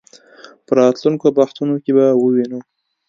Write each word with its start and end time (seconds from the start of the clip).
په 0.65 0.71
راتلونکو 0.79 1.27
بحثونو 1.37 1.75
کې 1.83 1.91
به 1.97 2.05
ووینو. 2.15 2.59